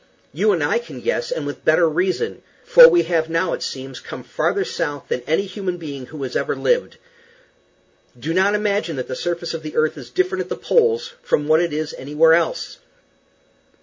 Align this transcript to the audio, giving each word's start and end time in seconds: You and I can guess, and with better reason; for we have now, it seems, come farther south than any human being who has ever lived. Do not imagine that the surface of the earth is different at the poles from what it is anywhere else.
You 0.33 0.51
and 0.51 0.63
I 0.63 0.79
can 0.79 0.99
guess, 0.99 1.29
and 1.29 1.45
with 1.45 1.63
better 1.63 1.87
reason; 1.87 2.41
for 2.65 2.89
we 2.89 3.03
have 3.03 3.29
now, 3.29 3.53
it 3.53 3.61
seems, 3.61 3.99
come 3.99 4.23
farther 4.23 4.65
south 4.65 5.09
than 5.09 5.21
any 5.27 5.43
human 5.45 5.77
being 5.77 6.07
who 6.07 6.23
has 6.23 6.35
ever 6.35 6.55
lived. 6.55 6.97
Do 8.19 8.33
not 8.33 8.55
imagine 8.55 8.95
that 8.95 9.07
the 9.07 9.15
surface 9.15 9.53
of 9.53 9.61
the 9.61 9.75
earth 9.75 9.99
is 9.99 10.09
different 10.09 10.41
at 10.45 10.49
the 10.49 10.55
poles 10.57 11.13
from 11.21 11.47
what 11.47 11.61
it 11.61 11.71
is 11.71 11.93
anywhere 11.99 12.33
else. 12.33 12.79